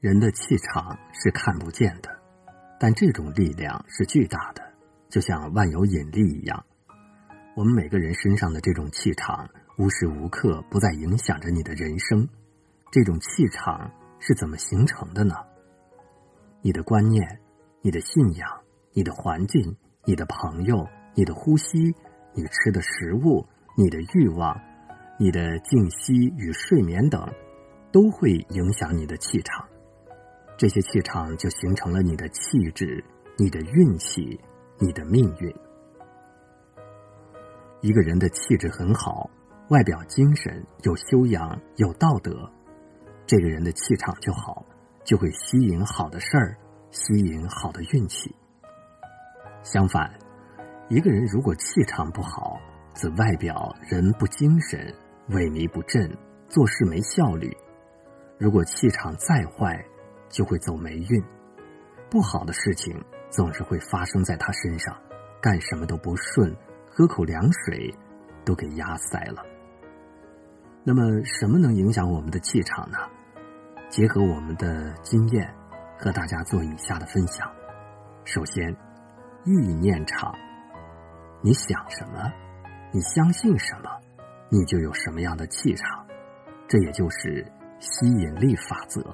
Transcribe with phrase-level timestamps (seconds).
[0.00, 2.08] 人的气场是看不见的，
[2.78, 4.62] 但这种力量是巨大的，
[5.10, 6.64] 就像万有引力一样。
[7.54, 12.26] 我们每个人身上的这种气场，无时无刻不在影响着你的人生。
[12.90, 15.34] 这种气场是怎么形成的呢？
[16.62, 17.38] 你的观念、
[17.82, 18.48] 你的信仰、
[18.94, 19.76] 你的环境、
[20.06, 21.94] 你的朋友、你的呼吸、
[22.32, 23.46] 你吃的食物、
[23.76, 24.58] 你的欲望、
[25.18, 27.30] 你的静息与睡眠等，
[27.92, 29.68] 都会影响你的气场。
[30.60, 33.02] 这些气场就形成了你的气质、
[33.38, 34.38] 你的运气、
[34.78, 35.50] 你的命运。
[37.80, 39.30] 一个人的气质很好，
[39.70, 42.52] 外表精神、有修养、有道德，
[43.24, 44.62] 这个人的气场就好，
[45.02, 46.58] 就会吸引好的事儿，
[46.90, 48.36] 吸引好的运气。
[49.62, 50.12] 相反，
[50.90, 52.60] 一个人如果气场不好，
[52.92, 54.94] 则外表人不精神、
[55.30, 56.14] 萎靡不振，
[56.50, 57.50] 做事没效率。
[58.38, 59.82] 如果气场再坏，
[60.30, 61.22] 就会走霉运，
[62.08, 64.96] 不好的事情总是会发生在他身上，
[65.42, 66.56] 干什么都不顺，
[66.88, 67.92] 喝口凉水
[68.44, 69.42] 都给压塞了。
[70.82, 72.96] 那么，什么能影响我们的气场呢？
[73.90, 75.52] 结合我们的经验，
[75.98, 77.52] 和大家做以下的分享。
[78.24, 78.74] 首先，
[79.44, 80.32] 意念场，
[81.42, 82.32] 你想什么，
[82.92, 83.90] 你相信什么，
[84.48, 86.06] 你就有什么样的气场，
[86.68, 87.44] 这也就是
[87.78, 89.04] 吸引力法则。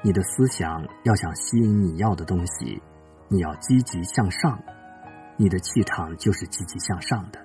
[0.00, 2.80] 你的思想要想吸引你要的东西，
[3.26, 4.62] 你要积极向上，
[5.36, 7.44] 你的气场就是积极向上的。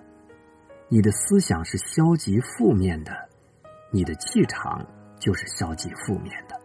[0.87, 3.11] 你的思想是消极负面的，
[3.91, 4.85] 你的气场
[5.19, 6.55] 就是消极负面的。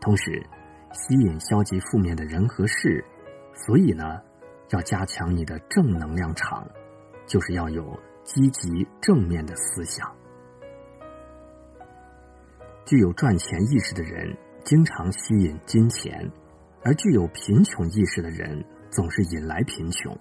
[0.00, 0.46] 同时，
[0.92, 3.04] 吸引消极负面的人和事，
[3.52, 4.20] 所以呢，
[4.70, 6.64] 要加强你的正能量场，
[7.26, 10.08] 就是要有积极正面的思想。
[12.84, 14.38] 具有赚钱意识的人。
[14.64, 16.30] 经常吸引金钱，
[16.84, 20.16] 而具有贫穷意识的人总是引来贫穷。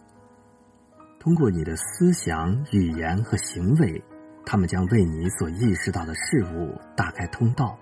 [1.19, 4.01] 通过你的思想、语言和行为，
[4.45, 7.77] 他们将为你所意识到的事物打开通道。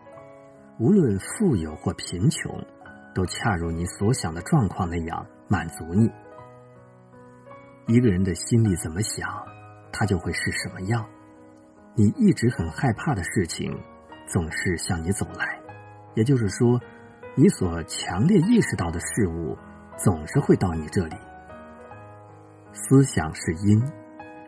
[0.79, 2.63] 无论富有或贫穷，
[3.13, 6.11] 都恰如你所想的状况那样满足你。
[7.87, 9.27] 一个人的心里怎么想，
[9.91, 11.07] 他就会是什么样。
[11.95, 13.71] 你一直很害怕的事情，
[14.27, 15.56] 总是向你走来。
[16.17, 16.81] 也就是说，
[17.35, 19.55] 你所强烈意识到的事物，
[19.95, 21.15] 总是会到你这里。
[22.73, 23.79] 思想是因，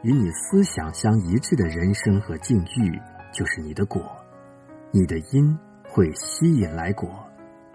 [0.02, 3.00] 与你思想相一致的人生和境遇，
[3.32, 4.02] 就是你的果。
[4.90, 5.56] 你的因
[5.88, 7.24] 会吸引来果，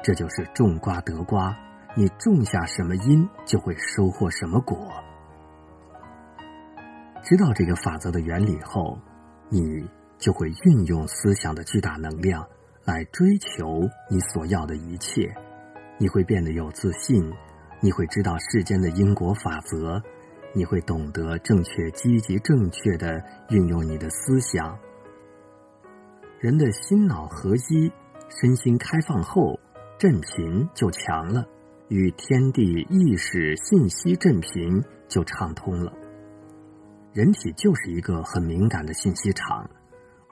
[0.03, 1.57] 这就是种瓜得瓜。
[1.95, 4.91] 你种下什么因，就会收获什么果。
[7.23, 8.99] 知道这个法则的原理后，
[9.49, 9.89] 你
[10.19, 12.45] 就会运用思想的巨大能量。
[12.85, 15.35] 来追求你所要的一切，
[15.99, 17.33] 你会变得有自信，
[17.81, 20.03] 你会知道世间的因果法则，
[20.55, 24.79] 你会懂得正确、积极、正确的运用你的思想。
[26.39, 27.91] 人的心脑合一，
[28.29, 29.59] 身心开放后，
[29.99, 31.47] 振频就强了，
[31.89, 35.91] 与天地意识信息振频就畅通了。
[37.15, 39.71] 人体就是一个很敏感的信息场，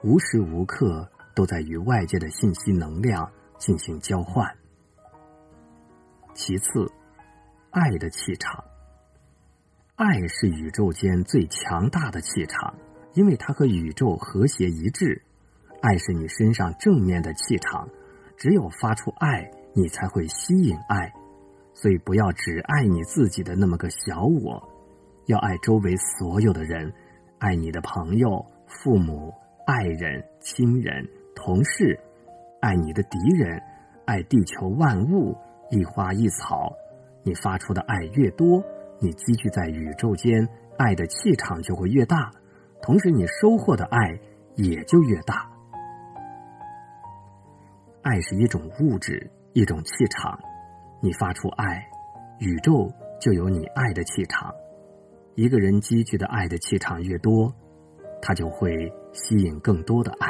[0.03, 1.09] 无时无刻。
[1.35, 4.55] 都在与外界的信息能量进行交换。
[6.33, 6.91] 其次，
[7.69, 8.63] 爱的气场，
[9.95, 12.75] 爱是宇宙间最强大的气场，
[13.13, 15.21] 因为它和宇宙和谐一致。
[15.81, 17.89] 爱是你身上正面的气场，
[18.37, 21.13] 只有发出爱，你才会吸引爱。
[21.73, 24.69] 所以，不要只爱你自己的那么个小我，
[25.25, 26.93] 要爱周围所有的人，
[27.39, 29.33] 爱你的朋友、父母、
[29.67, 31.07] 爱人、亲人。
[31.35, 31.99] 同事，
[32.61, 33.61] 爱你的敌人，
[34.05, 35.35] 爱地球万物，
[35.69, 36.71] 一花一草。
[37.23, 38.63] 你发出的爱越多，
[38.99, 42.31] 你积聚在宇宙间爱的气场就会越大，
[42.81, 44.19] 同时你收获的爱
[44.55, 45.49] 也就越大。
[48.01, 50.37] 爱是一种物质，一种气场。
[51.01, 51.85] 你发出爱，
[52.39, 54.53] 宇宙就有你爱的气场。
[55.35, 57.53] 一个人积聚的爱的气场越多，
[58.21, 60.27] 他就会吸引更多的爱。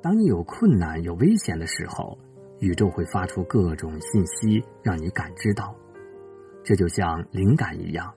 [0.00, 2.18] 当你有困难、有危险的时候，
[2.60, 5.74] 宇宙会发出各种信息让你感知到。
[6.64, 8.14] 这就像灵感一样，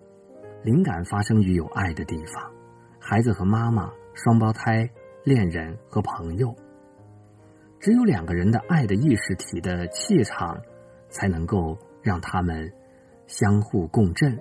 [0.64, 2.52] 灵感发生于有爱的地方。
[3.00, 4.90] 孩子和妈妈、双胞胎、
[5.24, 6.56] 恋人和朋友，
[7.80, 10.62] 只有两个人的爱的意识体的气场，
[11.10, 12.72] 才能够让他们
[13.26, 14.38] 相互共振。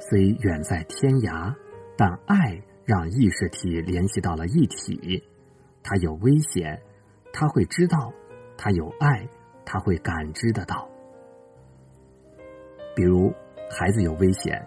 [0.00, 1.54] 虽远在天涯，
[1.96, 5.22] 但爱让意识体联系到了一体。
[5.82, 6.80] 他有危险，
[7.32, 8.12] 他会知道，
[8.56, 9.28] 他有爱，
[9.64, 10.88] 他会感知得到。
[12.94, 13.32] 比如
[13.70, 14.66] 孩子有危险，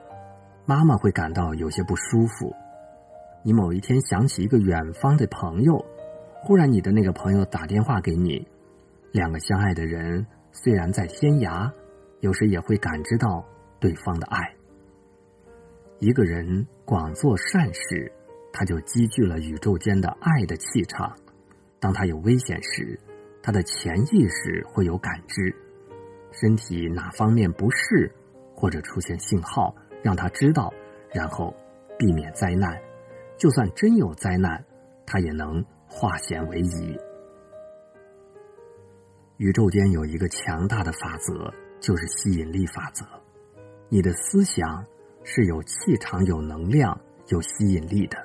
[0.66, 2.54] 妈妈会感到有些不舒服。
[3.44, 5.86] 你某一天想起一个远方的朋友，
[6.42, 8.48] 忽然你的那个朋友打电话给你，
[9.12, 11.72] 两个相爱的人虽然在天涯，
[12.22, 13.46] 有时也会感知到
[13.80, 14.56] 对方的爱。
[16.00, 18.12] 一个人广做善事，
[18.58, 21.14] 他就积聚了宇宙间的爱的气场。
[21.78, 22.98] 当他有危险时，
[23.44, 25.54] 他的潜意识会有感知，
[26.32, 28.10] 身体哪方面不适，
[28.56, 30.74] 或者出现信号，让他知道，
[31.14, 31.54] 然后
[32.00, 32.80] 避免灾难。
[33.38, 34.64] 就算真有灾难，
[35.06, 36.98] 他也能化险为夷。
[39.36, 43.06] 宇宙间有一个强大的法则，就是吸引力法则。
[43.90, 44.86] 你的思想
[45.26, 48.25] 是有气场、有能量、有吸引力的。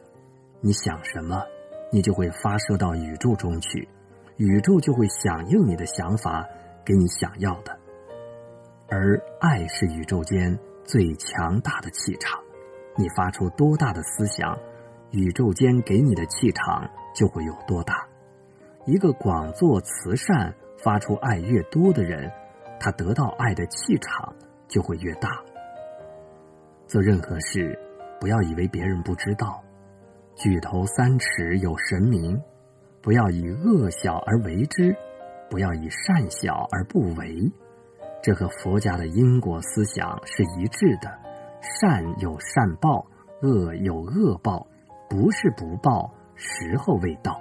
[0.61, 1.43] 你想什么，
[1.91, 3.89] 你就会发射到宇宙中去，
[4.37, 6.47] 宇宙就会响应你的想法，
[6.85, 7.79] 给你想要的。
[8.89, 12.41] 而爱是宇宙间最强大的气场，
[12.97, 14.59] 你发出多大的思想。
[15.13, 18.07] 宇宙间给你的气场就会有多大。
[18.87, 22.31] 一个广做慈善、发出爱越多的人，
[22.79, 24.33] 他得到爱的气场
[24.69, 25.43] 就会越大。
[26.87, 27.77] 做任何事，
[28.21, 29.61] 不要以为别人不知道。
[30.37, 32.41] 举头三尺有神明，
[33.03, 34.97] 不要以恶小而为之，
[35.51, 37.51] 不要以善小而不为。
[38.23, 41.11] 这和佛家的因果思想是一致的。
[41.63, 43.07] 善有善报，
[43.43, 44.67] 恶有恶报。
[45.09, 47.41] 不是不报，时候未到。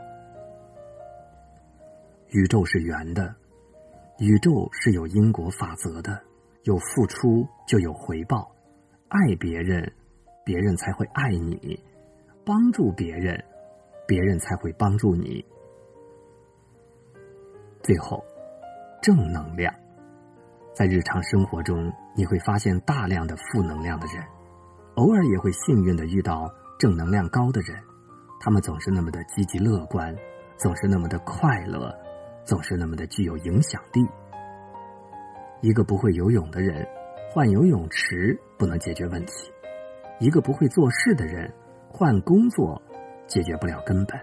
[2.31, 3.35] 宇宙是圆的，
[4.17, 6.19] 宇宙是有因果法则的，
[6.63, 8.51] 有付出就有回报。
[9.07, 9.93] 爱别人，
[10.43, 11.79] 别人才会爱你；
[12.45, 13.43] 帮助别人，
[14.07, 15.43] 别人才会帮助你。
[17.81, 18.23] 最后，
[19.01, 19.73] 正能量，
[20.73, 24.23] 在日常生活中，你会发现大量的负能量的人，
[24.95, 26.47] 偶尔也会幸运的遇到。
[26.79, 27.77] 正能量高的人，
[28.39, 30.15] 他们总是那么的积极乐观，
[30.55, 31.93] 总是那么的快乐，
[32.45, 34.07] 总是那么的具有影响力。
[35.59, 36.87] 一个不会游泳的人，
[37.29, 39.51] 换游泳池不能解决问题；
[40.21, 41.53] 一个不会做事的人，
[41.91, 42.81] 换工作
[43.27, 44.17] 解决不了根本；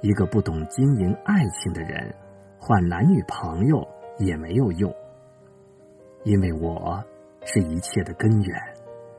[0.00, 2.14] 一个不懂经营爱情的人，
[2.58, 3.86] 换男女朋友
[4.18, 4.92] 也没有用。
[6.24, 7.04] 因为我
[7.44, 8.60] 是一切的根源。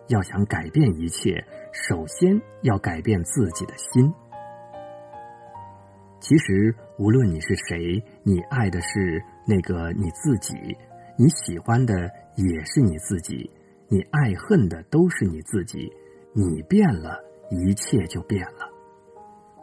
[0.07, 4.13] 要想改变一切，首先要改变自己的心。
[6.19, 10.56] 其实，无论你是谁，你爱的是那个你自己，
[11.17, 11.94] 你喜欢的
[12.35, 13.49] 也是你自己，
[13.88, 15.89] 你爱恨的都是你自己。
[16.33, 18.69] 你变了，一切就变了。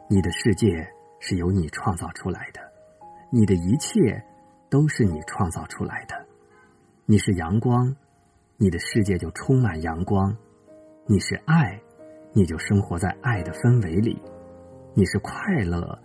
[0.08, 0.88] 你的世界
[1.18, 2.60] 是由你创造出来的，
[3.30, 4.22] 你的一切
[4.68, 6.14] 都是你创造出来的。
[7.06, 7.96] 你是阳光。
[8.62, 10.36] 你的世界就充满阳光，
[11.06, 11.80] 你是爱，
[12.34, 14.20] 你就生活在爱的氛围里；
[14.92, 15.32] 你是快
[15.64, 15.98] 乐，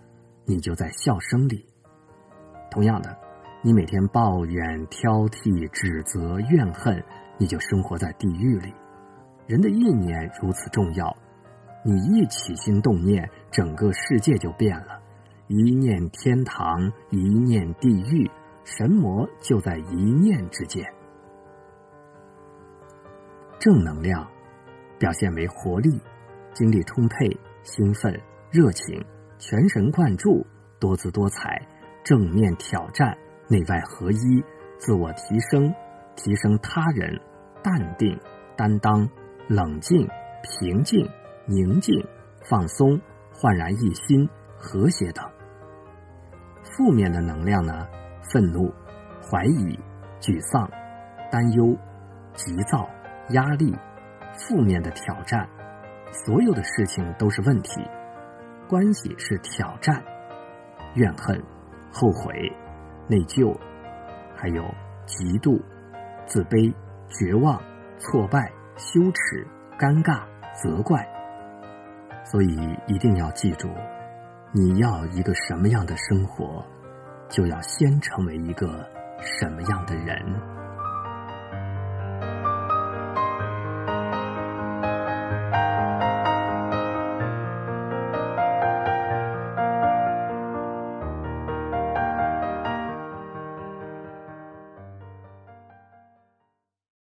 [0.46, 1.66] 你就在笑声里。
[2.70, 3.14] 同样的，
[3.60, 7.04] 你每天抱怨、挑剔、指责、怨恨，
[7.36, 8.72] 你就生活在地狱里。
[9.46, 11.14] 人的意念如此重要，
[11.86, 15.00] 你一起心动念，整个世界就变了。
[15.46, 18.28] 一念天堂，一念地狱，
[18.64, 20.84] 神魔就在一念之间。
[23.60, 24.26] 正能量
[24.98, 26.00] 表现为活力、
[26.52, 28.20] 精力充沛、兴奋、
[28.50, 29.00] 热情、
[29.38, 30.44] 全神贯注、
[30.80, 31.64] 多姿多彩、
[32.02, 33.16] 正面挑战、
[33.48, 34.44] 内外合一、
[34.80, 35.72] 自我提升、
[36.16, 37.20] 提升他人、
[37.62, 38.18] 淡定、
[38.56, 39.08] 担当、
[39.46, 40.08] 冷静、
[40.42, 41.08] 平静、
[41.46, 42.06] 宁静、
[42.48, 43.00] 放松、
[43.32, 45.24] 焕然一新、和谐等。
[46.62, 47.86] 负面的能量呢？
[48.32, 48.72] 愤怒、
[49.22, 49.78] 怀疑、
[50.20, 50.68] 沮丧、
[51.30, 51.76] 担忧、
[52.34, 52.88] 急躁。
[53.30, 53.76] 压力、
[54.38, 55.48] 负面的挑战，
[56.12, 57.82] 所有的事情都是问题；
[58.68, 60.00] 关系是挑战，
[60.94, 61.42] 怨恨、
[61.92, 62.32] 后悔、
[63.08, 63.52] 内疚，
[64.36, 64.62] 还有
[65.06, 65.60] 嫉妒、
[66.24, 66.72] 自卑、
[67.08, 67.60] 绝望、
[67.98, 69.44] 挫败、羞耻、
[69.76, 70.22] 尴尬、
[70.54, 71.04] 责怪。
[72.30, 72.48] 所以
[72.86, 73.68] 一定要记住，
[74.52, 76.64] 你要一个什么样的生活，
[77.28, 78.66] 就要先成为一个
[79.20, 80.16] 什么样的人。